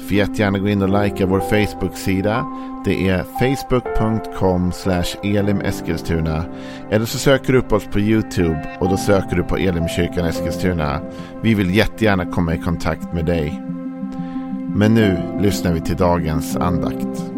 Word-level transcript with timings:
Får 0.00 0.16
jättegärna 0.16 0.58
gå 0.58 0.68
in 0.68 0.82
och 0.82 1.02
likea 1.04 1.26
vår 1.26 1.40
Facebook-sida. 1.40 2.46
Det 2.84 3.08
är 3.08 3.22
facebook.com 3.22 4.72
elimeskilstuna. 5.22 6.44
Eller 6.90 7.06
så 7.06 7.18
söker 7.18 7.52
du 7.52 7.58
upp 7.58 7.72
oss 7.72 7.86
på 7.86 8.00
YouTube 8.00 8.76
och 8.80 8.88
då 8.88 8.96
söker 8.96 9.36
du 9.36 9.42
på 9.42 9.56
Elimkyrkan 9.56 10.26
Eskilstuna. 10.26 11.00
Vi 11.42 11.54
vill 11.54 11.74
jättegärna 11.74 12.26
komma 12.26 12.54
i 12.54 12.58
kontakt 12.58 13.12
med 13.12 13.26
dig. 13.26 13.62
Men 14.74 14.94
nu 14.94 15.38
lyssnar 15.40 15.72
vi 15.72 15.80
till 15.80 15.96
dagens 15.96 16.56
andakt. 16.56 17.32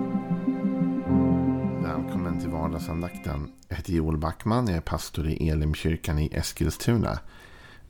Välkommen 1.83 2.41
till 2.41 2.51
vardagsandakten. 2.51 3.49
Jag 3.69 3.77
heter 3.77 3.93
Joel 3.93 4.19
Backman. 4.19 4.67
Jag 4.67 4.77
är 4.77 4.81
pastor 4.81 5.29
i 5.29 5.49
Elimkyrkan 5.49 6.19
i 6.19 6.31
Eskilstuna. 6.33 7.19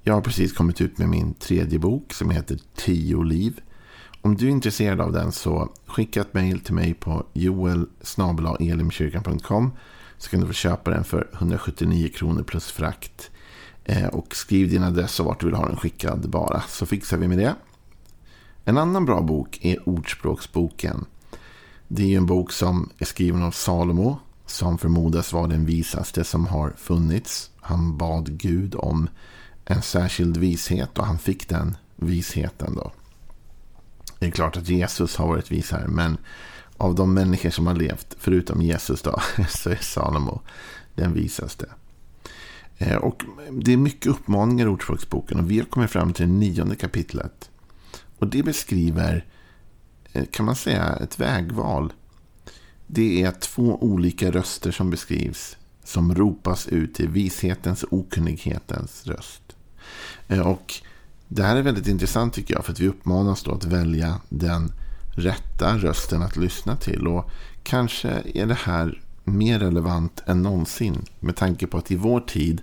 Jag 0.03 0.15
har 0.15 0.21
precis 0.21 0.53
kommit 0.53 0.81
ut 0.81 0.99
med 0.99 1.09
min 1.09 1.35
tredje 1.35 1.79
bok 1.79 2.13
som 2.13 2.31
heter 2.31 2.59
Tio 2.75 3.23
liv. 3.23 3.61
Om 4.25 4.37
du 4.37 4.47
är 4.47 4.51
intresserad 4.51 5.01
av 5.01 5.13
den 5.13 5.33
så 5.33 5.73
skicka 5.87 6.21
ett 6.21 6.35
mejl 6.35 6.61
till 6.61 6.75
mig 6.75 6.95
på 6.95 7.27
joel.elimkyrkan.com 7.33 9.73
så 10.19 10.31
kan 10.31 10.41
du 10.41 10.47
få 10.47 10.53
köpa 10.53 10.91
den 10.91 11.05
för 11.05 11.29
179 11.33 12.09
kronor 12.15 12.43
plus 12.43 12.71
frakt. 12.71 13.31
Eh, 13.85 14.07
och 14.07 14.37
skriv 14.37 14.71
din 14.71 14.83
adress 14.83 15.21
och 15.21 15.27
vart 15.27 15.41
du 15.41 15.47
vill 15.47 15.55
ha 15.55 15.67
den 15.67 15.77
skickad 15.77 16.31
bara 16.31 16.61
så 16.61 16.87
fixar 16.87 17.17
vi 17.17 17.29
med 17.29 17.39
det. 17.39 17.55
En 18.65 18.79
annan 18.79 19.05
bra 19.05 19.21
bok 19.21 19.59
är 19.63 19.89
Ordspråksboken. 19.89 21.05
Det 21.89 22.15
är 22.15 22.17
en 22.17 22.27
bok 22.27 22.53
som 22.53 22.91
är 22.99 23.05
skriven 23.05 23.43
av 23.43 23.51
Salomo 23.51 24.19
som 24.47 24.79
förmodas 24.79 25.33
vara 25.33 25.47
den 25.47 25.67
visaste 25.67 26.25
som 26.25 26.47
har 26.47 26.73
funnits. 26.77 27.51
Han 27.61 27.97
bad 27.97 28.39
Gud 28.39 28.75
om 28.75 29.09
en 29.65 29.83
särskild 29.83 30.37
vishet 30.37 30.99
och 30.99 31.07
han 31.07 31.19
fick 31.19 31.49
den 31.49 31.77
visheten 31.97 32.75
då. 32.75 32.93
Det 34.23 34.29
är 34.29 34.31
klart 34.31 34.57
att 34.57 34.69
Jesus 34.69 35.17
har 35.17 35.27
varit 35.27 35.53
visare, 35.53 35.89
men 35.89 36.17
av 36.77 36.95
de 36.95 37.15
människor 37.15 37.51
som 37.51 37.67
har 37.67 37.75
levt, 37.75 38.17
förutom 38.19 38.63
Jesus 38.63 39.03
då, 39.03 39.21
så 39.49 39.71
är 39.71 39.77
Salomo 39.77 40.41
den 40.95 41.13
visaste. 41.13 41.67
Eh, 42.79 42.97
och 42.97 43.23
det 43.51 43.73
är 43.73 43.77
mycket 43.77 44.07
uppmaningar 44.07 44.67
i 44.67 44.69
Ordspråksboken 44.69 45.39
och 45.39 45.51
vi 45.51 45.59
har 45.59 45.67
kommit 45.67 45.91
fram 45.91 46.13
till 46.13 46.27
det 46.27 46.33
nionde 46.33 46.77
kapitlet. 46.77 47.51
Och 48.19 48.27
det 48.27 48.43
beskriver, 48.43 49.27
eh, 50.13 50.25
kan 50.31 50.47
man 50.47 50.57
säga, 50.57 50.97
ett 51.01 51.21
vägval. 51.21 51.93
Det 52.87 53.23
är 53.23 53.31
två 53.31 53.79
olika 53.83 54.31
röster 54.31 54.71
som 54.71 54.91
beskrivs 54.91 55.57
som 55.85 56.15
ropas 56.15 56.69
ut 56.69 56.95
till 56.95 57.09
vishetens 57.09 57.83
och 57.83 57.99
okunnighetens 57.99 59.07
röst. 59.07 59.57
Eh, 60.29 60.47
och 60.49 60.75
det 61.35 61.43
här 61.43 61.57
är 61.57 61.63
väldigt 61.63 61.87
intressant 61.89 62.35
tycker 62.35 62.55
jag. 62.55 62.65
För 62.65 62.73
att 62.73 62.81
vi 62.81 62.89
uppmanas 62.89 63.43
då 63.43 63.53
att 63.53 63.65
välja 63.65 64.21
den 64.29 64.73
rätta 65.17 65.79
rösten 65.79 66.23
att 66.23 66.37
lyssna 66.37 66.77
till. 66.77 67.07
Och 67.07 67.31
kanske 67.63 68.23
är 68.35 68.47
det 68.47 68.59
här 68.63 69.03
mer 69.25 69.59
relevant 69.59 70.23
än 70.27 70.43
någonsin. 70.43 71.05
Med 71.21 71.37
tanke 71.37 71.67
på 71.67 71.79
att 71.79 71.91
i 71.91 71.97
vår 71.97 72.21
tid 72.21 72.63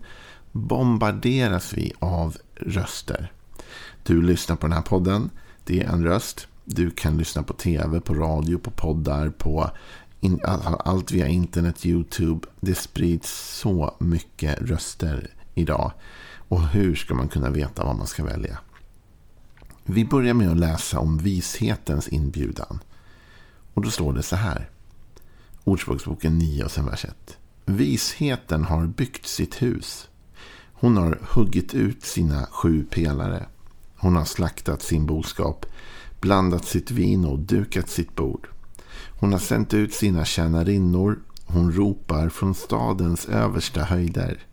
bombarderas 0.52 1.74
vi 1.74 1.94
av 2.00 2.38
röster. 2.56 3.32
Du 4.04 4.22
lyssnar 4.22 4.56
på 4.56 4.68
den 4.68 4.76
här 4.76 4.82
podden. 4.82 5.30
Det 5.64 5.84
är 5.84 5.90
en 5.90 6.04
röst. 6.04 6.48
Du 6.66 6.92
kan 6.92 7.18
lyssna 7.18 7.44
på 7.44 7.54
tv, 7.54 8.02
på 8.02 8.14
radio, 8.14 8.58
på 8.58 8.72
poddar, 8.72 9.30
på 9.30 9.70
in, 10.20 10.40
allt 10.86 11.12
via 11.12 11.28
internet, 11.28 11.86
YouTube. 11.86 12.48
Det 12.60 12.76
sprids 12.76 13.58
så 13.60 13.96
mycket 14.00 14.62
röster 14.62 15.28
idag. 15.54 15.92
Och 16.50 16.68
hur 16.68 16.96
ska 16.96 17.14
man 17.14 17.28
kunna 17.28 17.50
veta 17.50 17.84
vad 17.84 17.96
man 17.96 18.08
ska 18.08 18.24
välja? 18.24 18.60
Vi 19.84 20.06
börjar 20.06 20.34
med 20.34 20.52
att 20.52 20.58
läsa 20.58 21.00
om 21.00 21.18
vishetens 21.18 22.08
inbjudan. 22.08 22.80
Och 23.74 23.82
då 23.82 23.90
står 23.90 24.14
det 24.14 24.24
så 24.24 24.36
här. 24.36 24.70
Ordspråksboken 25.64 26.38
9 26.38 26.64
och 26.64 26.72
sen 26.72 26.86
vers 26.86 27.06
1. 27.06 27.38
Visheten 27.66 28.64
har 28.64 28.88
byggt 28.88 29.28
sitt 29.28 29.62
hus. 29.62 30.10
Hon 30.74 30.98
har 30.98 31.20
huggit 31.22 31.74
ut 31.74 32.04
sina 32.04 32.46
sju 32.46 32.86
pelare. 32.90 33.46
Hon 33.96 34.16
har 34.16 34.26
slaktat 34.26 34.82
sin 34.82 35.06
boskap, 35.06 35.66
blandat 36.20 36.66
sitt 36.66 36.92
vin 36.92 37.26
och 37.26 37.40
dukat 37.40 37.90
sitt 37.90 38.16
bord. 38.16 38.48
Hon 39.20 39.32
har 39.32 39.40
sänt 39.40 39.74
ut 39.74 39.94
sina 39.94 40.26
tjänarinnor. 40.26 41.20
Hon 41.46 41.72
ropar 41.72 42.30
från 42.30 42.56
stadens 42.56 43.26
översta 43.26 43.84
höjder. 43.84 44.46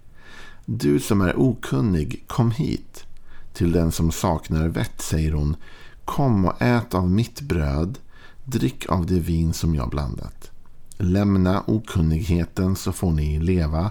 Du 0.69 1.01
som 1.01 1.21
är 1.21 1.41
okunnig, 1.41 2.25
kom 2.27 2.51
hit. 2.51 3.07
Till 3.53 3.73
den 3.73 3.93
som 3.93 4.13
saknar 4.13 4.69
vett 4.69 5.01
säger 5.01 5.33
hon, 5.33 5.57
kom 6.05 6.45
och 6.45 6.63
ät 6.63 6.95
av 6.95 7.11
mitt 7.11 7.41
bröd, 7.41 7.99
drick 8.45 8.87
av 8.89 9.07
det 9.07 9.21
vin 9.21 9.53
som 9.53 9.75
jag 9.75 9.91
blandat. 9.91 10.51
Lämna 10.99 11.63
okunnigheten 11.67 12.77
så 12.77 12.93
får 12.93 13.13
ni 13.13 13.39
leva 13.39 13.91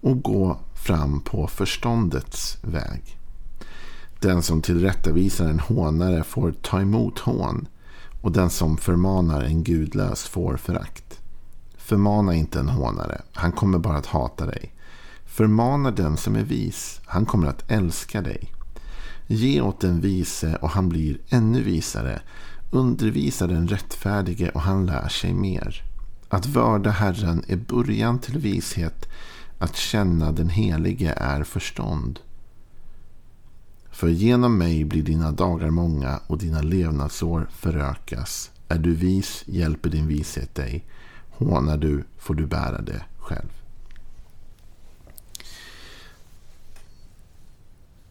och 0.00 0.22
gå 0.22 0.60
fram 0.74 1.20
på 1.20 1.46
förståndets 1.46 2.58
väg. 2.62 3.18
Den 4.20 4.42
som 4.42 4.62
tillrättavisar 4.62 5.48
en 5.48 5.60
hånare 5.60 6.24
får 6.24 6.52
ta 6.52 6.80
emot 6.80 7.18
hån 7.18 7.68
och 8.22 8.32
den 8.32 8.50
som 8.50 8.76
förmanar 8.76 9.42
en 9.42 9.64
gudlös 9.64 10.24
får 10.24 10.56
förakt. 10.56 11.20
Förmana 11.76 12.34
inte 12.34 12.58
en 12.58 12.68
hånare, 12.68 13.22
han 13.32 13.52
kommer 13.52 13.78
bara 13.78 13.96
att 13.96 14.06
hata 14.06 14.46
dig. 14.46 14.72
Förmana 15.26 15.90
den 15.90 16.16
som 16.16 16.36
är 16.36 16.42
vis. 16.42 17.00
Han 17.04 17.26
kommer 17.26 17.46
att 17.46 17.70
älska 17.70 18.22
dig. 18.22 18.52
Ge 19.26 19.60
åt 19.60 19.80
den 19.80 20.00
vise 20.00 20.56
och 20.56 20.70
han 20.70 20.88
blir 20.88 21.18
ännu 21.28 21.62
visare. 21.62 22.20
Undervisa 22.70 23.46
den 23.46 23.68
rättfärdige 23.68 24.50
och 24.50 24.60
han 24.60 24.86
lär 24.86 25.08
sig 25.08 25.34
mer. 25.34 25.82
Att 26.28 26.46
vörda 26.46 26.90
Herren 26.90 27.44
är 27.48 27.56
början 27.56 28.18
till 28.18 28.38
vishet. 28.38 29.08
Att 29.58 29.76
känna 29.76 30.32
den 30.32 30.48
helige 30.48 31.12
är 31.12 31.44
förstånd. 31.44 32.20
För 33.90 34.08
genom 34.08 34.58
mig 34.58 34.84
blir 34.84 35.02
dina 35.02 35.32
dagar 35.32 35.70
många 35.70 36.20
och 36.26 36.38
dina 36.38 36.62
levnadsår 36.62 37.48
förökas. 37.52 38.50
Är 38.68 38.78
du 38.78 38.94
vis 38.94 39.42
hjälper 39.46 39.90
din 39.90 40.06
vishet 40.06 40.54
dig. 40.54 40.84
Hånar 41.30 41.76
du 41.76 42.04
får 42.18 42.34
du 42.34 42.46
bära 42.46 42.82
det 42.82 43.02
själv. 43.18 43.55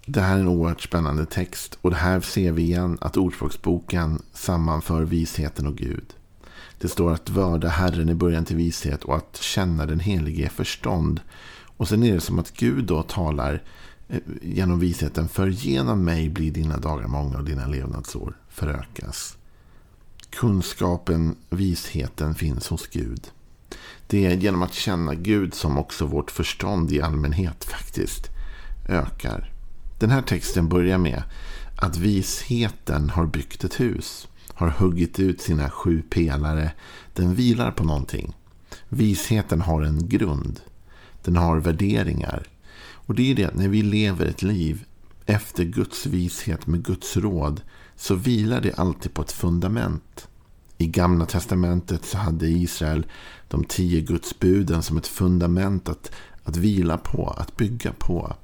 Det 0.08 0.22
här 0.22 0.36
är 0.36 0.40
en 0.40 0.48
oerhört 0.48 0.82
spännande 0.82 1.26
text 1.26 1.78
och 1.82 1.94
här 1.94 2.22
ser 2.22 2.52
vi 2.52 2.62
igen 2.62 2.98
att 3.02 3.18
Ordspråksboken 3.18 4.22
sammanför 4.34 5.04
visheten 5.04 5.68
och 5.68 5.76
Gud. 5.76 6.14
Det 6.80 6.88
står 6.88 7.14
att 7.14 7.30
vörda 7.30 7.68
Herren 7.68 8.10
i 8.10 8.16
början 8.16 8.46
till 8.46 8.56
vishet 8.56 9.04
och 9.04 9.16
att 9.16 9.38
känna 9.42 9.86
den 9.86 10.00
helige 10.00 10.50
förstånd. 10.50 11.22
Och 11.78 11.88
sen 11.88 12.04
är 12.04 12.14
det 12.14 12.22
som 12.22 12.40
att 12.40 12.54
Gud 12.54 12.86
då 12.86 13.04
talar 13.04 13.64
eh, 14.10 14.20
genom 14.42 14.80
visheten. 14.80 15.28
För 15.28 15.48
genom 15.48 16.04
mig 16.04 16.30
blir 16.30 16.52
dina 16.52 16.78
dagar 16.78 17.08
många 17.08 17.38
och 17.38 17.44
dina 17.44 17.68
levnadsår 17.68 18.38
förökas. 18.50 19.38
Kunskapen, 20.30 21.36
visheten 21.50 22.36
finns 22.36 22.68
hos 22.68 22.88
Gud. 22.88 23.28
Det 24.08 24.26
är 24.26 24.36
genom 24.36 24.64
att 24.64 24.74
känna 24.74 25.16
Gud 25.16 25.54
som 25.54 25.78
också 25.78 26.06
vårt 26.06 26.32
förstånd 26.32 26.92
i 26.92 27.02
allmänhet 27.02 27.64
faktiskt 27.64 28.30
ökar. 28.90 29.55
Den 30.00 30.10
här 30.10 30.22
texten 30.22 30.70
börjar 30.70 30.98
med 30.98 31.24
att 31.76 31.98
visheten 31.98 33.10
har 33.10 33.26
byggt 33.26 33.64
ett 33.64 33.80
hus. 33.80 34.28
Har 34.54 34.70
huggit 34.70 35.20
ut 35.20 35.42
sina 35.42 35.70
sju 35.70 36.02
pelare. 36.10 36.72
Den 37.14 37.36
vilar 37.36 37.72
på 37.72 37.84
någonting. 37.84 38.34
Visheten 38.90 39.62
har 39.62 39.82
en 39.82 40.10
grund. 40.10 40.62
Den 41.24 41.36
har 41.36 41.58
värderingar. 41.58 42.48
Och 42.78 43.16
det 43.16 43.32
är 43.32 43.36
det, 43.36 43.46
att 43.46 43.56
när 43.56 43.68
vi 43.68 43.82
lever 43.82 44.26
ett 44.26 44.42
liv 44.42 44.86
efter 45.26 45.64
Guds 45.64 46.06
vishet 46.06 46.68
med 46.68 46.86
Guds 46.86 47.18
råd 47.18 47.62
så 47.96 48.16
vilar 48.16 48.62
det 48.62 48.74
alltid 48.74 49.14
på 49.14 49.22
ett 49.22 49.32
fundament. 49.32 50.28
I 50.78 50.88
Gamla 50.88 51.26
Testamentet 51.26 52.06
så 52.06 52.18
hade 52.18 52.48
Israel 52.48 53.06
de 53.48 53.64
tio 53.64 54.02
Guds 54.02 54.40
buden 54.40 54.84
som 54.84 54.98
ett 54.98 55.08
fundament 55.08 55.90
att, 55.90 56.12
att 56.44 56.58
vila 56.58 56.98
på, 56.98 57.30
att 57.30 57.58
bygga 57.58 57.94
på. 57.94 58.36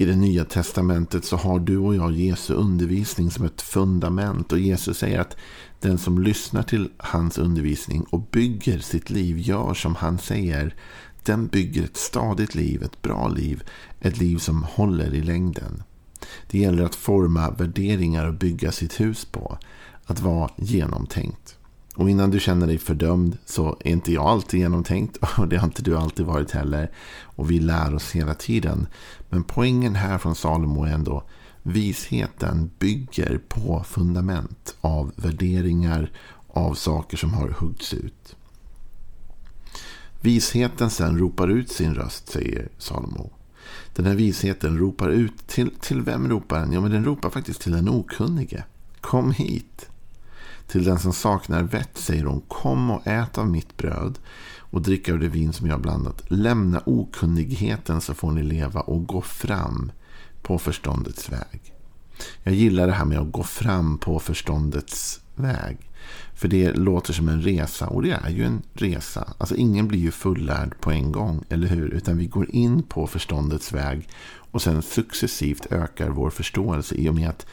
I 0.00 0.04
det 0.04 0.16
nya 0.16 0.44
testamentet 0.44 1.24
så 1.24 1.36
har 1.36 1.58
du 1.58 1.78
och 1.78 1.94
jag 1.94 2.12
Jesu 2.12 2.54
undervisning 2.54 3.30
som 3.30 3.44
ett 3.44 3.62
fundament. 3.62 4.52
Och 4.52 4.58
Jesus 4.58 4.98
säger 4.98 5.20
att 5.20 5.36
den 5.80 5.98
som 5.98 6.18
lyssnar 6.18 6.62
till 6.62 6.90
hans 6.96 7.38
undervisning 7.38 8.02
och 8.02 8.20
bygger 8.20 8.78
sitt 8.78 9.10
liv, 9.10 9.38
gör 9.38 9.74
som 9.74 9.94
han 9.94 10.18
säger. 10.18 10.74
Den 11.22 11.46
bygger 11.46 11.84
ett 11.84 11.96
stadigt 11.96 12.54
liv, 12.54 12.82
ett 12.82 13.02
bra 13.02 13.28
liv, 13.28 13.62
ett 14.00 14.18
liv 14.18 14.38
som 14.38 14.62
håller 14.62 15.14
i 15.14 15.22
längden. 15.22 15.82
Det 16.50 16.58
gäller 16.58 16.84
att 16.84 16.94
forma 16.94 17.50
värderingar 17.50 18.26
och 18.26 18.34
bygga 18.34 18.72
sitt 18.72 19.00
hus 19.00 19.24
på. 19.24 19.58
Att 20.04 20.20
vara 20.20 20.50
genomtänkt. 20.56 21.57
Och 21.98 22.10
innan 22.10 22.30
du 22.30 22.40
känner 22.40 22.66
dig 22.66 22.78
fördömd 22.78 23.38
så 23.44 23.76
är 23.80 23.90
inte 23.90 24.12
jag 24.12 24.24
alltid 24.26 24.60
genomtänkt 24.60 25.16
och 25.38 25.48
det 25.48 25.56
har 25.56 25.66
inte 25.66 25.82
du 25.82 25.96
alltid 25.96 26.26
varit 26.26 26.50
heller. 26.50 26.90
Och 27.22 27.50
vi 27.50 27.60
lär 27.60 27.94
oss 27.94 28.10
hela 28.10 28.34
tiden. 28.34 28.86
Men 29.28 29.44
poängen 29.44 29.94
här 29.94 30.18
från 30.18 30.34
Salomo 30.34 30.84
är 30.84 30.92
ändå 30.92 31.22
visheten 31.62 32.70
bygger 32.78 33.40
på 33.48 33.84
fundament 33.88 34.76
av 34.80 35.12
värderingar 35.16 36.10
av 36.48 36.74
saker 36.74 37.16
som 37.16 37.34
har 37.34 37.48
huggts 37.48 37.94
ut. 37.94 38.36
Visheten 40.20 40.90
sen 40.90 41.18
ropar 41.18 41.48
ut 41.48 41.70
sin 41.70 41.94
röst, 41.94 42.28
säger 42.28 42.68
Salomo. 42.78 43.30
Den 43.94 44.06
här 44.06 44.14
visheten 44.14 44.78
ropar 44.78 45.08
ut. 45.08 45.46
Till, 45.46 45.70
till 45.80 46.02
vem 46.02 46.28
ropar 46.28 46.60
den? 46.60 46.72
Ja, 46.72 46.80
men 46.80 46.90
den 46.90 47.04
ropar 47.04 47.30
faktiskt 47.30 47.60
till 47.60 47.72
den 47.72 47.88
okunnige. 47.88 48.64
Kom 49.00 49.30
hit. 49.32 49.90
Till 50.68 50.84
den 50.84 50.98
som 50.98 51.12
saknar 51.12 51.62
vett 51.62 51.98
säger 51.98 52.24
hon. 52.24 52.40
Kom 52.48 52.90
och 52.90 53.06
ät 53.06 53.38
av 53.38 53.48
mitt 53.48 53.76
bröd 53.76 54.18
och 54.58 54.82
drick 54.82 55.08
av 55.08 55.18
det 55.18 55.28
vin 55.28 55.52
som 55.52 55.66
jag 55.66 55.74
har 55.74 55.80
blandat. 55.80 56.22
Lämna 56.28 56.82
okunnigheten 56.86 58.00
så 58.00 58.14
får 58.14 58.30
ni 58.32 58.42
leva 58.42 58.80
och 58.80 59.06
gå 59.06 59.22
fram 59.22 59.92
på 60.42 60.58
förståndets 60.58 61.32
väg. 61.32 61.74
Jag 62.42 62.54
gillar 62.54 62.86
det 62.86 62.92
här 62.92 63.04
med 63.04 63.18
att 63.18 63.32
gå 63.32 63.42
fram 63.42 63.98
på 63.98 64.18
förståndets 64.18 65.20
väg. 65.34 65.78
För 66.34 66.48
det 66.48 66.72
låter 66.72 67.12
som 67.12 67.28
en 67.28 67.42
resa 67.42 67.88
och 67.88 68.02
det 68.02 68.20
är 68.24 68.30
ju 68.30 68.44
en 68.44 68.62
resa. 68.74 69.34
Alltså 69.38 69.56
ingen 69.56 69.88
blir 69.88 69.98
ju 69.98 70.10
fullärd 70.10 70.80
på 70.80 70.90
en 70.90 71.12
gång, 71.12 71.44
eller 71.48 71.68
hur? 71.68 71.88
Utan 71.88 72.18
vi 72.18 72.26
går 72.26 72.50
in 72.50 72.82
på 72.82 73.06
förståndets 73.06 73.72
väg 73.72 74.08
och 74.50 74.62
sen 74.62 74.82
successivt 74.82 75.66
ökar 75.70 76.08
vår 76.08 76.30
förståelse 76.30 76.94
i 76.94 77.08
och 77.08 77.14
med 77.14 77.28
att 77.28 77.46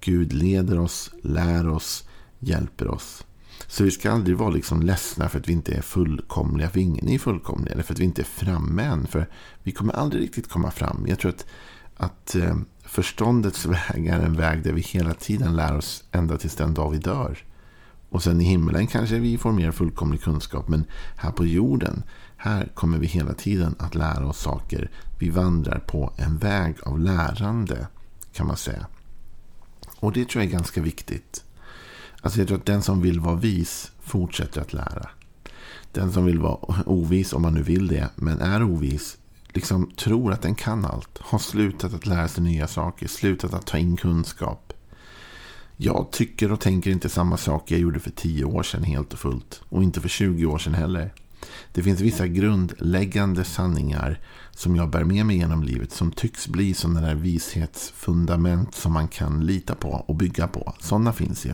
Gud 0.00 0.32
leder 0.32 0.78
oss, 0.78 1.10
lär 1.22 1.68
oss, 1.68 2.04
hjälper 2.42 2.88
oss. 2.88 3.24
Så 3.66 3.84
vi 3.84 3.90
ska 3.90 4.12
aldrig 4.12 4.36
vara 4.36 4.50
liksom 4.50 4.82
ledsna 4.82 5.28
för 5.28 5.38
att 5.38 5.48
vi 5.48 5.52
inte 5.52 5.74
är 5.74 5.82
fullkomliga, 5.82 6.70
för 6.70 6.80
ingen 6.80 7.08
är 7.08 7.18
fullkomlig. 7.18 7.72
eller 7.72 7.82
för 7.82 7.94
att 7.94 8.00
vi 8.00 8.04
inte 8.04 8.22
är 8.22 8.24
framme 8.24 8.82
än. 8.82 9.06
För 9.06 9.28
vi 9.62 9.72
kommer 9.72 9.92
aldrig 9.92 10.22
riktigt 10.22 10.48
komma 10.48 10.70
fram. 10.70 11.04
Jag 11.08 11.18
tror 11.18 11.30
att, 11.30 11.46
att 11.96 12.34
eh, 12.34 12.56
förståndets 12.84 13.66
väg 13.66 14.06
är 14.06 14.20
en 14.20 14.36
väg 14.36 14.62
där 14.62 14.72
vi 14.72 14.80
hela 14.80 15.14
tiden 15.14 15.56
lär 15.56 15.76
oss 15.76 16.04
ända 16.12 16.38
tills 16.38 16.56
den 16.56 16.74
dag 16.74 16.90
vi 16.90 16.98
dör. 16.98 17.38
Och 18.08 18.22
sen 18.22 18.40
i 18.40 18.44
himlen 18.44 18.86
kanske 18.86 19.18
vi 19.18 19.38
får 19.38 19.52
mer 19.52 19.70
fullkomlig 19.70 20.22
kunskap. 20.22 20.68
Men 20.68 20.84
här 21.16 21.30
på 21.30 21.46
jorden, 21.46 22.02
här 22.36 22.68
kommer 22.74 22.98
vi 22.98 23.06
hela 23.06 23.34
tiden 23.34 23.74
att 23.78 23.94
lära 23.94 24.26
oss 24.26 24.40
saker. 24.40 24.90
Vi 25.18 25.30
vandrar 25.30 25.78
på 25.78 26.12
en 26.16 26.38
väg 26.38 26.76
av 26.82 27.00
lärande, 27.00 27.86
kan 28.32 28.46
man 28.46 28.56
säga. 28.56 28.86
Och 30.00 30.12
det 30.12 30.28
tror 30.28 30.44
jag 30.44 30.48
är 30.48 30.56
ganska 30.56 30.80
viktigt. 30.80 31.44
Alltså 32.22 32.38
jag 32.38 32.48
tror 32.48 32.58
att 32.58 32.66
den 32.66 32.82
som 32.82 33.02
vill 33.02 33.20
vara 33.20 33.36
vis 33.36 33.92
fortsätter 34.00 34.60
att 34.60 34.72
lära. 34.72 35.08
Den 35.92 36.12
som 36.12 36.24
vill 36.24 36.38
vara 36.38 36.82
ovis, 36.86 37.32
om 37.32 37.42
man 37.42 37.54
nu 37.54 37.62
vill 37.62 37.86
det, 37.86 38.08
men 38.14 38.40
är 38.40 38.62
ovis, 38.62 39.18
liksom 39.48 39.90
tror 39.96 40.32
att 40.32 40.42
den 40.42 40.54
kan 40.54 40.84
allt. 40.84 41.18
Har 41.18 41.38
slutat 41.38 41.94
att 41.94 42.06
lära 42.06 42.28
sig 42.28 42.44
nya 42.44 42.66
saker, 42.66 43.08
slutat 43.08 43.54
att 43.54 43.66
ta 43.66 43.78
in 43.78 43.96
kunskap. 43.96 44.72
Jag 45.76 46.08
tycker 46.12 46.52
och 46.52 46.60
tänker 46.60 46.90
inte 46.90 47.08
samma 47.08 47.36
sak 47.36 47.70
jag 47.70 47.80
gjorde 47.80 48.00
för 48.00 48.10
tio 48.10 48.44
år 48.44 48.62
sedan 48.62 48.84
helt 48.84 49.12
och 49.12 49.18
fullt. 49.18 49.60
Och 49.68 49.82
inte 49.82 50.00
för 50.00 50.08
20 50.08 50.46
år 50.46 50.58
sedan 50.58 50.74
heller. 50.74 51.14
Det 51.72 51.82
finns 51.82 52.00
vissa 52.00 52.26
grundläggande 52.26 53.44
sanningar 53.44 54.20
som 54.50 54.76
jag 54.76 54.90
bär 54.90 55.04
med 55.04 55.26
mig 55.26 55.36
genom 55.36 55.62
livet 55.62 55.92
som 55.92 56.12
tycks 56.12 56.48
bli 56.48 56.74
sådana 56.74 57.00
där 57.00 57.14
vishetsfundament 57.14 58.74
som 58.74 58.92
man 58.92 59.08
kan 59.08 59.46
lita 59.46 59.74
på 59.74 59.90
och 59.90 60.14
bygga 60.14 60.48
på. 60.48 60.74
Sådana 60.80 61.12
finns 61.12 61.46
ju. 61.46 61.52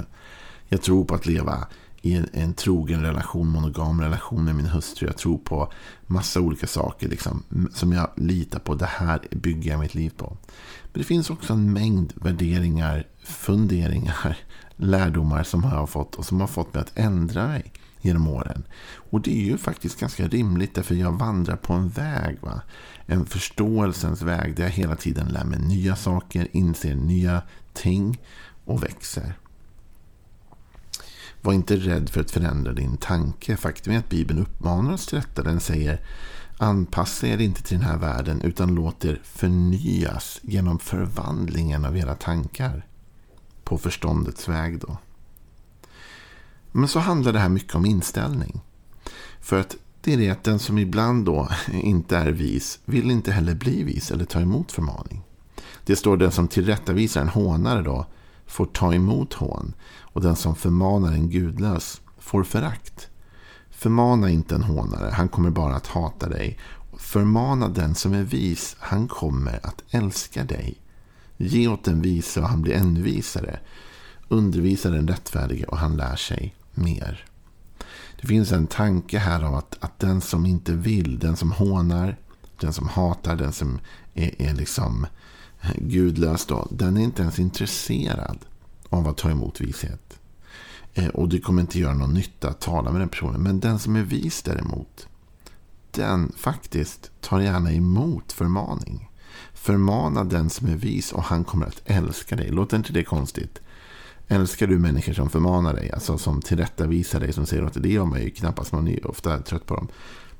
Jag 0.69 0.83
tror 0.83 1.05
på 1.05 1.15
att 1.15 1.27
leva 1.27 1.67
i 2.03 2.15
en, 2.15 2.29
en 2.33 2.55
trogen 2.55 3.03
relation, 3.03 3.49
monogam 3.49 4.01
relation 4.01 4.45
med 4.45 4.55
min 4.55 4.67
hustru. 4.67 5.07
Jag 5.07 5.17
tror 5.17 5.39
på 5.39 5.73
massa 6.07 6.41
olika 6.41 6.67
saker 6.67 7.09
liksom, 7.09 7.43
som 7.75 7.93
jag 7.93 8.11
litar 8.17 8.59
på. 8.59 8.75
Det 8.75 8.87
här 8.87 9.21
bygger 9.31 9.71
jag 9.71 9.81
mitt 9.81 9.95
liv 9.95 10.13
på. 10.17 10.37
Men 10.93 11.03
det 11.03 11.05
finns 11.05 11.31
också 11.31 11.53
en 11.53 11.73
mängd 11.73 12.13
värderingar, 12.17 13.07
funderingar, 13.25 14.39
lärdomar 14.77 15.43
som 15.43 15.63
jag 15.63 15.71
har 15.71 15.87
fått 15.87 16.15
och 16.15 16.27
som 16.27 16.41
har 16.41 16.49
fått 16.49 16.75
mig 16.75 16.81
att 16.81 16.99
ändra 16.99 17.49
mig 17.49 17.73
genom 18.01 18.29
åren. 18.29 18.65
Och 19.11 19.21
det 19.21 19.41
är 19.41 19.45
ju 19.45 19.59
faktiskt 19.59 20.01
ganska 20.01 20.29
rimligt 20.29 20.75
därför 20.75 20.95
jag 20.95 21.19
vandrar 21.19 21.57
på 21.57 21.73
en 21.73 21.89
väg. 21.89 22.39
Va? 22.41 22.63
En 23.07 23.27
förståelsens 23.27 24.23
väg 24.23 24.57
där 24.57 24.63
jag 24.63 24.71
hela 24.71 24.97
tiden 24.97 25.29
lär 25.29 25.45
mig 25.45 25.59
nya 25.59 25.97
saker, 25.97 26.49
inser 26.53 26.95
nya 26.95 27.43
ting 27.73 28.21
och 28.65 28.83
växer. 28.83 29.35
Var 31.41 31.53
inte 31.53 31.77
rädd 31.77 32.11
för 32.11 32.21
att 32.21 32.31
förändra 32.31 32.73
din 32.73 32.97
tanke. 32.97 33.57
Faktum 33.57 33.93
är 33.93 33.99
att 33.99 34.11
Bibeln 34.11 34.43
uppmanar 34.43 34.93
oss 34.93 35.07
till 35.07 35.19
detta. 35.19 35.43
Den 35.43 35.61
säger 35.61 36.01
anpassa 36.59 37.27
er 37.27 37.39
inte 37.39 37.63
till 37.63 37.79
den 37.79 37.87
här 37.87 37.97
världen 37.97 38.41
utan 38.43 38.75
låt 38.75 39.05
er 39.05 39.21
förnyas 39.25 40.39
genom 40.43 40.79
förvandlingen 40.79 41.85
av 41.85 41.97
era 41.97 42.15
tankar. 42.15 42.87
På 43.65 43.79
förståndets 43.79 44.49
väg 44.49 44.79
då. 44.79 44.99
Men 46.73 46.89
så 46.89 46.99
handlar 46.99 47.33
det 47.33 47.39
här 47.39 47.49
mycket 47.49 47.75
om 47.75 47.87
inställning. 47.87 48.61
För 49.41 49.61
att 49.61 49.77
det 50.01 50.13
är 50.13 50.17
det 50.17 50.31
att 50.31 50.45
den 50.45 50.59
som 50.59 50.79
ibland 50.79 51.25
då 51.25 51.49
inte 51.73 52.17
är 52.17 52.31
vis 52.31 52.79
vill 52.85 53.11
inte 53.11 53.33
heller 53.33 53.55
bli 53.55 53.83
vis 53.83 54.11
eller 54.11 54.25
ta 54.25 54.41
emot 54.41 54.73
förmaning. 54.73 55.23
Det 55.85 55.97
står 55.97 56.17
den 56.17 56.33
som 56.33 56.49
tillrättavisar 56.49 57.21
en 57.21 57.29
hånare 57.29 57.83
då 57.83 58.07
får 58.49 58.67
ta 58.67 58.95
emot 58.95 59.33
hån 59.33 59.75
och 60.01 60.21
den 60.21 60.37
som 60.37 60.55
förmanar 60.55 61.13
en 61.13 61.31
gudlös 61.31 62.01
får 62.19 62.45
förakt. 62.45 63.09
Förmana 63.71 64.31
inte 64.31 64.55
en 64.55 64.63
hånare, 64.63 65.11
han 65.11 65.29
kommer 65.29 65.51
bara 65.51 65.75
att 65.75 65.87
hata 65.87 66.29
dig. 66.29 66.59
Förmana 66.97 67.69
den 67.69 67.95
som 67.95 68.15
är 68.15 68.23
vis, 68.23 68.77
han 68.79 69.09
kommer 69.09 69.67
att 69.67 69.83
älska 69.91 70.45
dig. 70.45 70.79
Ge 71.37 71.69
åt 71.69 71.85
den 71.85 72.03
vise 72.03 72.41
och 72.41 72.49
han 72.49 72.63
blir 72.63 72.75
ännu 72.75 73.03
visare. 73.03 73.61
Undervisa 74.29 74.91
den 74.91 75.09
rättfärdige 75.09 75.65
och 75.65 75.79
han 75.79 75.97
lär 75.97 76.17
sig 76.17 76.55
mer. 76.75 77.25
Det 78.21 78.27
finns 78.27 78.53
en 78.53 78.67
tanke 78.67 79.19
här 79.19 79.43
av 79.43 79.55
att, 79.55 79.77
att 79.81 79.99
den 79.99 80.21
som 80.21 80.47
inte 80.47 80.73
vill, 80.73 81.19
den 81.19 81.37
som 81.37 81.53
hånar, 81.53 82.17
den 82.61 82.73
som 82.73 82.89
hatar, 82.89 83.37
den 83.37 83.53
som 83.53 83.79
är, 84.15 84.43
är 84.43 84.55
liksom 84.55 85.07
gudlös, 85.77 86.47
då, 86.47 86.69
den 86.71 86.97
är 86.97 87.01
inte 87.01 87.23
ens 87.23 87.39
intresserad 87.39 88.39
av 88.89 89.09
att 89.09 89.17
ta 89.17 89.31
emot 89.31 89.61
vishet. 89.61 90.21
Eh, 90.95 91.09
och 91.09 91.29
det 91.29 91.41
kommer 91.41 91.63
inte 91.63 91.79
göra 91.79 91.95
någon 91.95 92.15
nytta 92.15 92.49
att 92.49 92.61
tala 92.61 92.93
med 92.93 93.01
den 93.01 93.09
personen. 93.09 93.43
Men 93.43 93.61
den 93.61 93.79
som 93.79 93.97
är 93.97 94.03
vis 94.03 94.43
däremot, 94.43 95.09
den 95.91 96.33
faktiskt 96.37 97.11
tar 97.21 97.41
gärna 97.41 97.73
emot 97.73 98.33
förmaning. 98.33 99.11
Förmana 99.55 100.25
den 100.25 100.51
som 100.51 100.69
är 100.69 100.77
vis 100.77 101.13
och 101.13 101.23
han 101.23 101.45
kommer 101.45 101.67
att 101.67 101.83
älska 101.85 102.37
dig. 102.37 102.51
Låter 102.51 102.77
inte 102.77 102.93
det 102.93 103.05
konstigt? 103.05 103.61
Älskar 104.29 104.67
du 104.67 104.79
människor 104.79 105.13
som 105.13 105.31
förmanar 105.31 105.75
dig, 105.75 105.93
alltså 105.93 106.19
som 106.19 106.43
tillrättavisar 106.43 107.21
dig, 107.21 107.33
som 107.33 107.47
säger 107.47 107.63
att 107.63 107.83
det 107.83 107.89
gör 107.89 108.05
man 108.05 108.21
ju 108.21 108.31
knappast, 108.31 108.73
man 108.73 108.89
är 108.89 108.93
ju 108.93 109.01
ofta 109.01 109.39
trött 109.39 109.67
på 109.67 109.75
dem. 109.75 109.89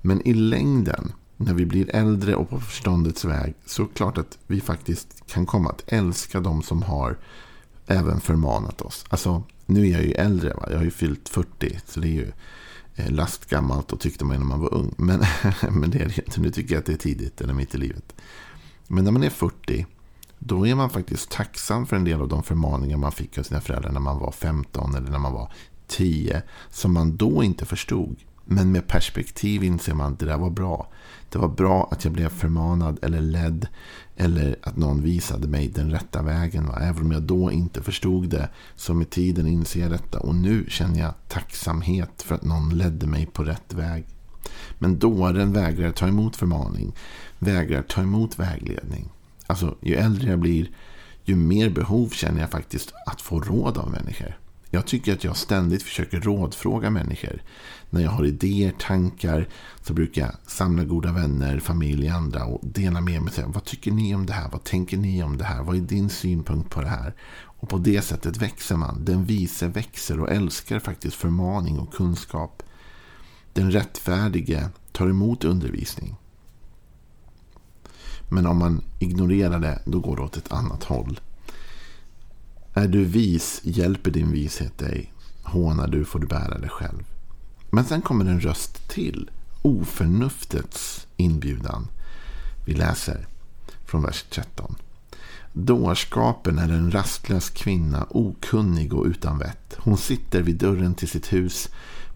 Men 0.01 0.29
i 0.29 0.35
längden, 0.35 1.13
när 1.41 1.55
vi 1.55 1.67
blir 1.67 1.97
äldre 1.97 2.35
och 2.35 2.51
på 2.51 2.61
förståndets 2.61 3.25
väg, 3.25 3.55
så 3.67 3.83
är 3.83 3.87
det 3.87 3.95
klart 3.95 4.19
att 4.19 4.39
vi 4.47 4.61
faktiskt 4.61 5.27
kan 5.27 5.47
komma 5.47 5.71
att 5.71 5.85
älska 5.87 6.41
de 6.41 6.63
som 6.63 6.83
har 6.83 7.19
även 7.87 8.21
förmanat 8.21 8.81
oss. 8.81 9.05
Alltså, 9.09 9.43
nu 9.67 9.87
är 9.87 9.93
jag 9.93 10.03
ju 10.03 10.13
äldre, 10.13 10.55
va? 10.55 10.67
jag 10.71 10.77
har 10.77 10.85
ju 10.85 10.91
fyllt 10.91 11.29
40, 11.29 11.81
så 11.87 12.01
det 12.01 12.09
är 12.09 12.13
ju 12.13 12.33
eh, 12.97 13.11
lastgammalt 13.11 13.93
och 13.93 14.01
tyckte 14.01 14.25
man 14.25 14.37
när 14.39 14.45
man 14.45 14.61
var 14.61 14.75
ung. 14.75 14.95
Men, 14.97 15.25
men 15.71 15.91
det 15.91 15.99
är 15.99 16.07
det 16.07 16.19
inte. 16.19 16.41
Nu 16.41 16.51
tycker 16.51 16.75
jag 16.75 16.81
att 16.81 16.87
det 16.87 16.93
är 16.93 16.97
tidigt 16.97 17.41
eller 17.41 17.55
mitt 17.55 17.75
i 17.75 17.79
livet. 17.79 18.15
Men 18.87 19.05
när 19.05 19.13
man 19.13 19.25
är 19.25 19.31
40, 19.31 19.87
då 20.39 20.67
är 20.67 20.75
man 20.75 20.91
faktiskt 20.91 21.31
tacksam 21.31 21.87
för 21.87 21.97
en 21.97 22.05
del 22.05 22.21
av 22.21 22.29
de 22.29 22.43
förmaningar 22.43 22.97
man 22.97 23.13
fick 23.13 23.39
av 23.39 23.43
sina 23.43 23.61
föräldrar 23.61 23.93
när 23.93 24.01
man 24.01 24.19
var 24.19 24.33
15 24.33 24.95
eller 24.95 25.11
när 25.11 25.19
man 25.19 25.33
var 25.33 25.53
10. 25.87 26.43
Som 26.71 26.93
man 26.93 27.17
då 27.17 27.43
inte 27.43 27.67
förstod. 27.67 28.17
Men 28.51 28.73
med 28.73 28.87
perspektiv 28.87 29.65
inser 29.65 29.95
man 29.95 30.13
att 30.13 30.19
det 30.19 30.27
där 30.27 30.39
var 30.39 30.51
bra. 30.51 30.89
Det 31.31 31.39
var 31.39 31.49
bra 31.49 31.89
att 31.91 32.05
jag 32.05 32.13
blev 32.13 32.29
förmanad 32.29 32.99
eller 33.03 33.21
ledd. 33.21 33.67
Eller 34.17 34.57
att 34.63 34.77
någon 34.77 35.03
visade 35.03 35.49
mig 35.49 35.69
den 35.69 35.91
rätta 35.91 36.23
vägen. 36.23 36.67
Va? 36.67 36.79
Även 36.81 37.03
om 37.03 37.13
jag 37.13 37.23
då 37.23 37.53
inte 37.53 37.83
förstod 37.83 38.29
det. 38.29 38.49
Så 38.77 38.95
med 38.95 39.11
tiden 39.11 39.47
inser 39.47 39.81
jag 39.81 39.91
detta. 39.91 40.21
Och 40.21 40.35
nu 40.35 40.65
känner 40.69 41.01
jag 41.01 41.15
tacksamhet 41.29 42.23
för 42.23 42.35
att 42.35 42.45
någon 42.45 42.79
ledde 42.79 43.07
mig 43.07 43.27
på 43.27 43.45
rätt 43.45 43.75
väg. 43.75 44.05
Men 44.79 44.99
dåren 44.99 45.53
vägrar 45.53 45.91
ta 45.91 46.09
emot 46.09 46.37
förmaning. 46.37 46.93
Vägrar 47.39 47.83
ta 47.83 48.03
emot 48.03 48.39
vägledning. 48.39 49.09
Alltså 49.47 49.77
ju 49.83 49.95
äldre 49.95 50.31
jag 50.31 50.39
blir. 50.39 50.71
Ju 51.25 51.37
mer 51.37 51.71
behov 51.71 52.09
känner 52.09 52.41
jag 52.41 52.51
faktiskt 52.51 52.93
att 53.07 53.21
få 53.21 53.41
råd 53.41 53.79
av 53.79 53.91
människor. 53.91 54.39
Jag 54.71 54.87
tycker 54.87 55.13
att 55.13 55.25
jag 55.25 55.37
ständigt 55.37 55.83
försöker 55.83 56.21
rådfråga 56.21 56.91
människor. 56.91 57.43
När 57.91 58.01
jag 58.01 58.11
har 58.11 58.25
idéer, 58.25 58.73
tankar 58.79 59.49
så 59.83 59.93
brukar 59.95 60.23
jag 60.23 60.35
samla 60.47 60.85
goda 60.85 61.13
vänner, 61.13 61.61
familj, 61.61 62.09
andra 62.09 62.45
och 62.45 62.61
dela 62.67 63.01
med 63.01 63.23
mig. 63.23 63.33
Vad 63.47 63.65
tycker 63.65 63.93
ni 63.93 64.15
om 64.15 64.27
det 64.27 64.33
här? 64.33 64.49
Vad 64.53 64.65
tänker 64.65 64.97
ni 64.97 65.23
om 65.23 65.37
det 65.37 65.45
här? 65.45 65.63
Vad 65.63 65.77
är 65.77 65.81
din 65.81 66.11
synpunkt 66.11 66.71
på 66.71 66.81
det 66.81 66.89
här? 66.89 67.15
Och 67.61 67.69
på 67.69 67.79
det 67.79 68.03
sättet 68.03 68.37
växer 68.37 68.77
man. 68.77 69.05
Den 69.05 69.25
vise 69.25 69.69
växer 69.69 70.21
och 70.21 70.31
älskar 70.31 70.79
faktiskt 70.79 71.17
förmaning 71.17 71.79
och 71.79 71.95
kunskap. 71.95 72.63
Den 73.53 73.71
rättfärdige 73.71 74.69
tar 74.93 75.09
emot 75.09 75.45
undervisning. 75.45 76.17
Men 78.31 78.47
om 78.47 78.59
man 78.59 78.83
ignorerar 78.99 79.59
det, 79.59 79.83
då 79.85 80.01
går 80.01 80.17
det 80.17 80.23
åt 80.23 80.37
ett 80.37 80.53
annat 80.53 80.85
håll. 80.85 81.21
Är 82.79 82.89
du 82.89 83.05
vis 83.05 83.61
hjälper 83.65 84.11
din 84.11 84.33
vishet 84.33 84.79
dig. 84.79 85.13
Hånar 85.43 85.89
du 85.89 86.05
får 86.05 86.19
du 86.19 86.27
bära 86.27 86.59
det 86.59 86.69
själv. 86.69 87.05
Men 87.71 87.85
sen 87.85 88.03
kommer 88.03 88.25
en 88.25 88.41
röst 88.41 88.89
till. 88.89 89.31
Oförnuftets 89.63 91.07
inbjudan. 91.17 91.87
Vi 92.67 92.75
läser 92.75 93.27
från 93.85 94.03
vers 94.03 94.25
13. 94.31 94.75
Dårskapen 95.53 96.59
är 96.59 96.69
en 96.69 96.91
rastlös 96.91 97.51
kvinna, 97.51 98.07
okunnig 98.11 98.95
och 98.95 99.07
utan 99.07 99.39
vett. 99.39 99.77
Hon 99.79 99.97
sitter 99.99 100.43
vid 100.43 100.57
dörren 100.57 100.95
till 100.95 101.09
sitt 101.09 101.33
hus, 101.33 101.69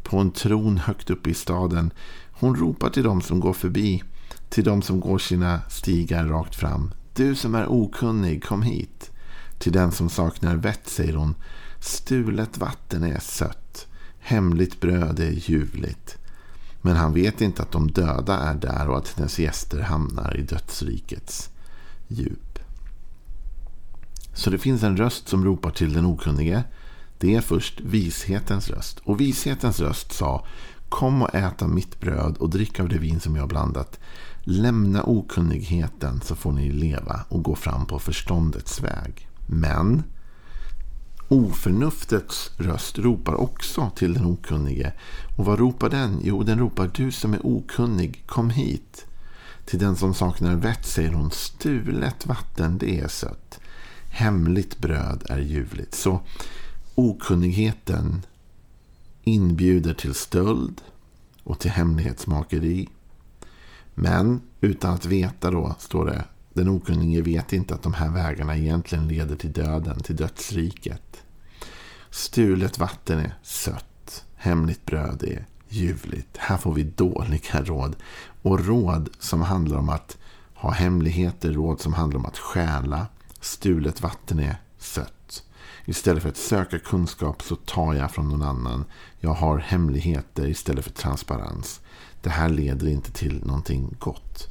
på 0.02 0.18
en 0.18 0.30
tron 0.30 0.78
högt 0.78 1.10
uppe 1.10 1.30
i 1.30 1.34
staden. 1.34 1.90
Hon 2.32 2.56
ropar 2.56 2.90
till 2.90 3.02
dem 3.02 3.20
som 3.20 3.40
går 3.40 3.52
förbi, 3.52 4.02
till 4.48 4.64
dem 4.64 4.82
som 4.82 5.00
går 5.00 5.18
sina 5.18 5.60
stigar 5.70 6.26
rakt 6.26 6.54
fram. 6.54 6.94
Du 7.14 7.34
som 7.34 7.54
är 7.54 7.66
okunnig, 7.72 8.44
kom 8.44 8.62
hit. 8.62 9.11
Till 9.62 9.72
den 9.72 9.92
som 9.92 10.08
saknar 10.08 10.56
vett 10.56 10.88
säger 10.88 11.14
hon, 11.14 11.34
stulet 11.80 12.58
vatten 12.58 13.02
är 13.02 13.20
sött, 13.20 13.86
hemligt 14.20 14.80
bröd 14.80 15.20
är 15.20 15.30
ljuvligt. 15.30 16.18
Men 16.80 16.96
han 16.96 17.14
vet 17.14 17.40
inte 17.40 17.62
att 17.62 17.72
de 17.72 17.90
döda 17.90 18.38
är 18.38 18.54
där 18.54 18.88
och 18.88 18.98
att 18.98 19.08
hennes 19.08 19.38
gäster 19.38 19.80
hamnar 19.80 20.36
i 20.36 20.42
dödsrikets 20.42 21.50
djup. 22.08 22.58
Så 24.34 24.50
det 24.50 24.58
finns 24.58 24.82
en 24.82 24.96
röst 24.96 25.28
som 25.28 25.44
ropar 25.44 25.70
till 25.70 25.92
den 25.92 26.06
okunnige. 26.06 26.64
Det 27.18 27.34
är 27.34 27.40
först 27.40 27.80
vishetens 27.80 28.70
röst. 28.70 28.98
Och 29.04 29.20
vishetens 29.20 29.80
röst 29.80 30.12
sa 30.12 30.46
Kom 30.88 31.22
och 31.22 31.34
ät 31.34 31.62
av 31.62 31.70
mitt 31.70 32.00
bröd 32.00 32.36
och 32.36 32.50
drick 32.50 32.80
av 32.80 32.88
det 32.88 32.98
vin 32.98 33.20
som 33.20 33.36
jag 33.36 33.42
har 33.42 33.48
blandat. 33.48 34.00
Lämna 34.40 35.02
okunnigheten 35.02 36.20
så 36.20 36.36
får 36.36 36.52
ni 36.52 36.72
leva 36.72 37.20
och 37.28 37.42
gå 37.42 37.54
fram 37.54 37.86
på 37.86 37.98
förståndets 37.98 38.80
väg. 38.80 39.28
Men 39.46 40.02
oförnuftets 41.28 42.50
röst 42.56 42.98
ropar 42.98 43.34
också 43.34 43.90
till 43.96 44.14
den 44.14 44.26
okunnige. 44.26 44.92
Och 45.36 45.44
vad 45.44 45.58
ropar 45.58 45.90
den? 45.90 46.20
Jo, 46.22 46.42
den 46.42 46.58
ropar 46.58 46.90
du 46.94 47.12
som 47.12 47.34
är 47.34 47.46
okunnig, 47.46 48.22
kom 48.26 48.50
hit. 48.50 49.06
Till 49.64 49.78
den 49.78 49.96
som 49.96 50.14
saknar 50.14 50.56
vett 50.56 50.86
säger 50.86 51.12
hon 51.12 51.30
stulet 51.30 52.26
vatten, 52.26 52.78
det 52.78 53.00
är 53.00 53.08
sött. 53.08 53.60
Hemligt 54.10 54.78
bröd 54.78 55.22
är 55.28 55.38
ljuvligt. 55.38 55.94
Så 55.94 56.20
okunnigheten 56.94 58.22
inbjuder 59.22 59.94
till 59.94 60.14
stöld 60.14 60.80
och 61.44 61.58
till 61.58 61.70
hemlighetsmakeri. 61.70 62.88
Men 63.94 64.40
utan 64.60 64.94
att 64.94 65.04
veta 65.04 65.50
då, 65.50 65.74
står 65.78 66.06
det, 66.06 66.24
den 66.54 66.68
okunnige 66.68 67.22
vet 67.22 67.52
inte 67.52 67.74
att 67.74 67.82
de 67.82 67.94
här 67.94 68.10
vägarna 68.10 68.56
egentligen 68.56 69.08
leder 69.08 69.36
till 69.36 69.52
döden, 69.52 70.00
till 70.00 70.16
dödsriket. 70.16 71.22
Stulet 72.10 72.78
vatten 72.78 73.18
är 73.18 73.34
sött, 73.42 74.24
hemligt 74.36 74.86
bröd 74.86 75.22
är 75.22 75.46
ljuvligt. 75.68 76.36
Här 76.36 76.56
får 76.56 76.74
vi 76.74 76.82
dåliga 76.82 77.62
råd. 77.64 77.96
Och 78.42 78.66
råd 78.66 79.10
som 79.18 79.40
handlar 79.40 79.78
om 79.78 79.88
att 79.88 80.18
ha 80.54 80.70
hemligheter, 80.70 81.52
råd 81.52 81.80
som 81.80 81.92
handlar 81.92 82.18
om 82.18 82.26
att 82.26 82.38
stjäla. 82.38 83.06
Stulet 83.40 84.02
vatten 84.02 84.40
är 84.40 84.56
sött. 84.78 85.44
Istället 85.84 86.22
för 86.22 86.28
att 86.28 86.36
söka 86.36 86.78
kunskap 86.78 87.42
så 87.42 87.56
tar 87.56 87.94
jag 87.94 88.10
från 88.10 88.28
någon 88.28 88.42
annan. 88.42 88.84
Jag 89.20 89.34
har 89.34 89.58
hemligheter 89.58 90.48
istället 90.48 90.84
för 90.84 90.92
transparens. 90.92 91.80
Det 92.22 92.30
här 92.30 92.48
leder 92.48 92.88
inte 92.88 93.12
till 93.12 93.44
någonting 93.44 93.96
gott. 93.98 94.46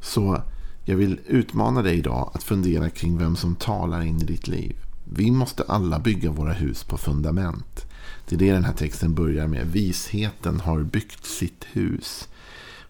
Så 0.00 0.42
jag 0.88 0.96
vill 0.96 1.20
utmana 1.26 1.82
dig 1.82 1.98
idag 1.98 2.30
att 2.34 2.42
fundera 2.42 2.90
kring 2.90 3.18
vem 3.18 3.36
som 3.36 3.56
talar 3.56 4.00
in 4.02 4.22
i 4.22 4.24
ditt 4.24 4.48
liv. 4.48 4.76
Vi 5.04 5.30
måste 5.30 5.62
alla 5.62 5.98
bygga 5.98 6.30
våra 6.30 6.52
hus 6.52 6.84
på 6.84 6.98
fundament. 6.98 7.86
Det 8.28 8.34
är 8.34 8.38
det 8.38 8.52
den 8.52 8.64
här 8.64 8.72
texten 8.72 9.14
börjar 9.14 9.46
med. 9.46 9.66
Visheten 9.66 10.60
har 10.60 10.82
byggt 10.82 11.24
sitt 11.24 11.66
hus. 11.72 12.28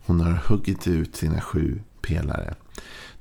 Hon 0.07 0.21
har 0.21 0.33
huggit 0.33 0.87
ut 0.87 1.17
sina 1.17 1.41
sju 1.41 1.81
pelare. 2.01 2.55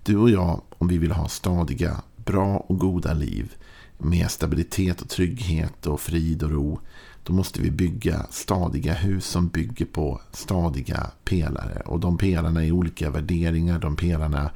Du 0.04 0.18
och 0.18 0.30
jag, 0.30 0.62
om 0.70 0.88
vi 0.88 0.98
vill 0.98 1.12
ha 1.12 1.28
stadiga, 1.28 2.02
bra 2.16 2.58
och 2.58 2.80
goda 2.80 3.14
liv 3.14 3.56
med 3.98 4.32
stabilitet 4.32 5.02
och 5.02 5.10
trygghet 5.10 5.88
och 5.88 6.02
frid 6.02 6.44
och 6.44 6.52
ro 6.52 6.80
då 7.28 7.34
måste 7.34 7.62
vi 7.62 7.72
bygga 7.72 8.26
stadiga 8.30 8.94
hus 8.94 9.26
som 9.26 9.48
bygger 9.48 9.86
på 9.86 10.22
stadiga 10.32 11.12
pelare. 11.24 11.82
Och 11.86 12.00
de 12.00 12.18
pelarna 12.18 12.66
är 12.66 12.72
olika 12.72 13.10
värderingar. 13.10 13.80
De 13.80 13.96
pelarna 13.96 14.52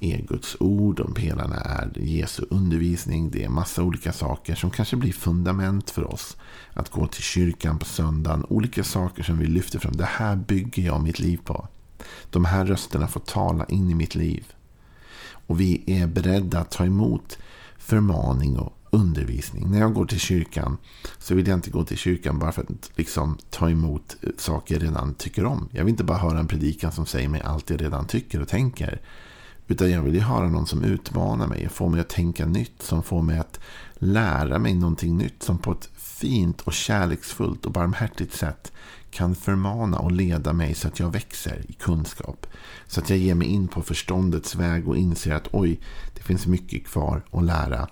är 0.00 0.18
Guds 0.18 0.56
ord. 0.60 0.96
De 0.96 1.14
pelarna 1.14 1.56
är 1.56 1.90
Jesu 1.96 2.42
undervisning. 2.50 3.30
Det 3.30 3.44
är 3.44 3.48
massa 3.48 3.82
olika 3.82 4.12
saker 4.12 4.54
som 4.54 4.70
kanske 4.70 4.96
blir 4.96 5.12
fundament 5.12 5.90
för 5.90 6.12
oss. 6.12 6.36
Att 6.72 6.90
gå 6.90 7.06
till 7.06 7.22
kyrkan 7.22 7.78
på 7.78 7.84
söndagen. 7.84 8.44
Olika 8.48 8.84
saker 8.84 9.22
som 9.22 9.38
vi 9.38 9.46
lyfter 9.46 9.78
fram. 9.78 9.96
Det 9.96 10.08
här 10.08 10.36
bygger 10.36 10.82
jag 10.82 11.02
mitt 11.02 11.18
liv 11.18 11.40
på. 11.44 11.68
De 12.30 12.44
här 12.44 12.66
rösterna 12.66 13.08
får 13.08 13.20
tala 13.20 13.64
in 13.64 13.90
i 13.90 13.94
mitt 13.94 14.14
liv. 14.14 14.46
Och 15.46 15.60
vi 15.60 15.82
är 15.86 16.06
beredda 16.06 16.60
att 16.60 16.70
ta 16.70 16.84
emot 16.84 17.38
förmaning 17.78 18.58
och 18.58 18.79
undervisning. 18.90 19.70
När 19.70 19.80
jag 19.80 19.94
går 19.94 20.06
till 20.06 20.20
kyrkan 20.20 20.76
så 21.18 21.34
vill 21.34 21.48
jag 21.48 21.58
inte 21.58 21.70
gå 21.70 21.84
till 21.84 21.96
kyrkan 21.96 22.38
bara 22.38 22.52
för 22.52 22.62
att 22.62 22.90
liksom 22.94 23.38
ta 23.50 23.70
emot 23.70 24.16
saker 24.36 24.74
jag 24.74 24.82
redan 24.82 25.14
tycker 25.14 25.44
om. 25.44 25.68
Jag 25.72 25.84
vill 25.84 25.90
inte 25.90 26.04
bara 26.04 26.18
höra 26.18 26.38
en 26.38 26.48
predikan 26.48 26.92
som 26.92 27.06
säger 27.06 27.28
mig 27.28 27.40
allt 27.40 27.70
jag 27.70 27.80
redan 27.80 28.06
tycker 28.06 28.40
och 28.40 28.48
tänker. 28.48 29.00
Utan 29.68 29.90
jag 29.90 30.02
vill 30.02 30.14
ju 30.14 30.20
höra 30.20 30.48
någon 30.48 30.66
som 30.66 30.84
utmanar 30.84 31.46
mig 31.46 31.66
och 31.66 31.72
får 31.72 31.88
mig 31.88 32.00
att 32.00 32.08
tänka 32.08 32.46
nytt. 32.46 32.82
Som 32.82 33.02
får 33.02 33.22
mig 33.22 33.38
att 33.38 33.60
lära 33.94 34.58
mig 34.58 34.74
någonting 34.74 35.16
nytt. 35.16 35.42
Som 35.42 35.58
på 35.58 35.72
ett 35.72 35.88
fint 35.96 36.60
och 36.60 36.72
kärleksfullt 36.72 37.66
och 37.66 37.72
barmhärtigt 37.72 38.34
sätt 38.34 38.72
kan 39.10 39.34
förmana 39.34 39.98
och 39.98 40.12
leda 40.12 40.52
mig 40.52 40.74
så 40.74 40.88
att 40.88 41.00
jag 41.00 41.12
växer 41.12 41.64
i 41.68 41.72
kunskap. 41.72 42.46
Så 42.86 43.00
att 43.00 43.10
jag 43.10 43.18
ger 43.18 43.34
mig 43.34 43.48
in 43.48 43.68
på 43.68 43.82
förståndets 43.82 44.54
väg 44.54 44.88
och 44.88 44.96
inser 44.96 45.34
att 45.34 45.48
oj, 45.52 45.80
det 46.14 46.22
finns 46.22 46.46
mycket 46.46 46.86
kvar 46.86 47.22
att 47.30 47.44
lära. 47.44 47.88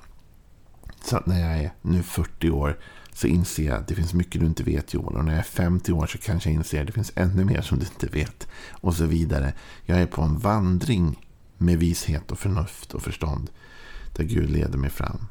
Så 1.09 1.17
att 1.17 1.27
när 1.27 1.41
jag 1.41 1.59
är 1.65 1.73
nu 1.83 2.03
40 2.03 2.51
år 2.51 2.79
så 3.13 3.27
inser 3.27 3.67
jag 3.67 3.77
att 3.77 3.89
det 3.89 3.95
finns 3.95 4.15
mycket 4.15 4.41
du 4.41 4.47
inte 4.47 4.63
vet 4.63 4.95
Joel. 4.95 5.17
Och 5.17 5.25
när 5.25 5.33
jag 5.33 5.39
är 5.39 5.43
50 5.43 5.93
år 5.93 6.07
så 6.07 6.19
kanske 6.19 6.51
jag 6.51 6.55
inser 6.55 6.81
att 6.81 6.87
det 6.87 6.93
finns 6.93 7.13
ännu 7.15 7.45
mer 7.45 7.61
som 7.61 7.79
du 7.79 7.85
inte 7.85 8.07
vet. 8.07 8.49
Och 8.71 8.95
så 8.95 9.05
vidare. 9.05 9.53
Jag 9.85 10.01
är 10.01 10.07
på 10.07 10.23
en 10.23 10.39
vandring 10.39 11.27
med 11.59 11.79
vishet 11.79 12.33
och 12.33 12.39
förnuft 12.39 12.95
och 12.95 13.03
förstånd. 13.03 13.51
Där 14.17 14.25
Gud 14.25 14.51
leder 14.51 14.79
mig 14.79 14.91
fram. 14.91 15.27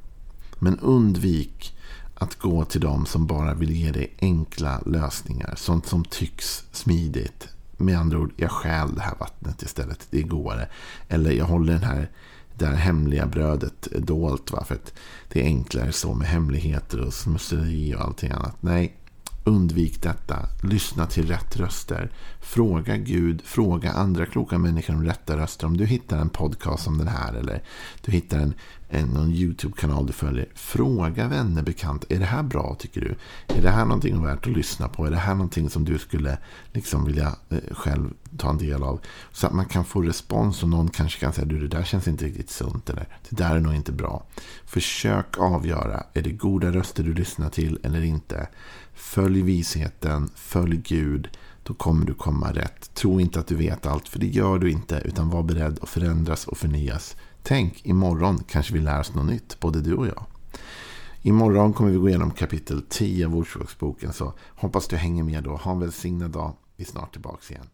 Men 0.60 0.80
undvik 0.80 1.78
att 2.16 2.36
gå 2.36 2.66
till 2.66 2.82
dem 2.82 3.06
som 3.06 3.28
bara 3.28 3.54
vill 3.54 3.72
ge 3.72 3.92
dig 3.92 4.14
enkla 4.20 4.82
lösningar. 4.86 5.54
Sånt 5.58 5.86
som 5.86 6.04
tycks 6.06 6.64
smidigt. 6.72 7.48
Med 7.78 8.00
andra 8.00 8.20
ord, 8.20 8.34
jag 8.38 8.52
stjäl 8.52 8.96
det 8.96 9.02
här 9.02 9.16
vattnet 9.20 9.62
istället. 9.62 10.08
Det 10.10 10.20
är 10.20 10.24
godare. 10.24 10.70
Eller 11.08 11.32
jag 11.32 11.46
håller 11.46 11.74
den 11.74 11.84
här 11.84 12.10
det 12.58 12.66
här 12.66 12.76
hemliga 12.76 13.26
brödet 13.26 13.88
är 13.88 14.00
dolt. 14.00 14.52
Va? 14.52 14.64
För 14.64 14.76
att 14.76 14.94
det 15.30 15.42
är 15.42 15.46
enklare 15.46 15.92
så 15.92 16.14
med 16.14 16.28
hemligheter 16.28 17.00
och 17.00 17.14
smusseri 17.14 17.96
och 17.96 18.02
allting 18.02 18.32
annat. 18.32 18.56
Nej, 18.60 18.96
undvik 19.44 20.02
detta. 20.02 20.36
Lyssna 20.64 21.06
till 21.06 21.28
rätt 21.28 21.58
röster. 21.58 22.12
Fråga 22.42 22.98
Gud, 22.98 23.42
fråga 23.46 23.92
andra 23.92 24.26
kloka 24.26 24.58
människor 24.58 24.96
om 24.96 25.06
rätta 25.06 25.38
röster. 25.38 25.68
Om 25.68 25.78
du 25.78 25.86
hittar 25.86 26.18
en 26.18 26.30
podcast 26.30 26.84
som 26.84 26.98
den 26.98 27.08
här 27.08 27.34
eller 27.34 27.64
du 28.02 28.12
hittar 28.12 28.40
en, 28.40 28.54
någon 28.90 29.32
YouTube-kanal 29.32 30.08
du 30.08 30.14
följer. 30.14 30.48
Fråga 30.56 31.28
vänner, 31.28 31.64
bekant. 31.64 32.06
Är 32.10 32.20
det 32.20 32.26
här 32.26 32.44
bra 32.44 32.76
tycker 32.80 33.02
du? 33.02 33.16
Är 33.58 33.62
det 33.62 33.70
här 33.70 33.86
någonting 33.86 34.24
värt 34.24 34.48
att 34.48 34.54
lyssna 34.54 34.88
på? 34.88 35.06
Är 35.06 35.12
det 35.12 35.18
här 35.18 35.34
någonting 35.34 35.70
som 35.70 35.86
du 35.86 35.98
skulle 35.98 36.38
liksom 36.74 37.06
vilja 37.06 37.36
eh, 37.50 37.60
själv 37.72 38.14
ta 38.38 38.50
en 38.50 38.58
del 38.58 38.84
av? 38.84 39.00
Så 39.32 39.48
att 39.48 39.54
man 39.54 39.66
kan 39.66 39.86
få 39.86 40.02
respons 40.02 40.64
och 40.64 40.70
någon 40.70 40.90
kanske 40.90 41.20
kan 41.20 41.34
säga 41.34 41.46
du 41.46 41.60
det 41.60 41.78
där 41.78 41.84
känns 41.84 42.08
inte 42.08 42.26
riktigt 42.26 42.50
sunt 42.50 42.90
eller 42.90 43.08
det 43.30 43.36
där 43.36 43.56
är 43.56 43.60
nog 43.60 43.76
inte 43.76 43.92
bra. 43.92 44.24
Försök 44.66 45.38
avgöra, 45.38 46.04
är 46.14 46.22
det 46.22 46.32
goda 46.32 46.72
röster 46.72 47.04
du 47.04 47.14
lyssnar 47.14 47.50
till 47.50 47.80
eller 47.84 48.02
inte? 48.02 48.48
Följ 48.94 49.42
visheten, 49.42 50.30
följ 50.36 50.78
Gud. 50.78 51.30
Då 51.64 51.74
kommer 51.74 52.06
du 52.06 52.14
komma 52.14 52.52
rätt. 52.54 52.94
Tro 52.94 53.20
inte 53.20 53.40
att 53.40 53.48
du 53.48 53.56
vet 53.56 53.86
allt, 53.86 54.08
för 54.08 54.20
det 54.20 54.28
gör 54.28 54.60
du 54.60 54.72
inte. 54.72 55.02
Utan 55.06 55.30
var 55.30 55.44
beredd 55.44 55.80
att 55.82 55.90
förändras 55.90 56.48
och 56.48 56.58
förnyas. 56.58 57.16
Tänk, 57.48 57.86
imorgon 57.86 58.44
kanske 58.48 58.74
vi 58.74 58.80
lär 58.80 59.00
oss 59.00 59.14
något 59.16 59.26
nytt, 59.26 59.60
både 59.60 59.82
du 59.82 59.94
och 59.94 60.08
jag. 60.08 60.26
Imorgon 61.22 61.74
kommer 61.74 61.92
vi 61.92 61.98
gå 61.98 62.10
igenom 62.10 62.32
kapitel 62.32 62.82
10 62.90 63.26
av 63.26 63.36
Ordspråksboken. 63.36 64.14
Så 64.14 64.34
hoppas 64.56 64.88
du 64.88 64.96
hänger 64.96 65.24
med 65.24 65.44
då. 65.44 65.56
Ha 65.56 65.72
en 65.72 65.80
välsignad 65.80 66.32
dag. 66.32 66.54
Vi 66.76 66.84
är 66.84 66.88
snart 66.88 67.12
tillbaka 67.12 67.54
igen. 67.54 67.68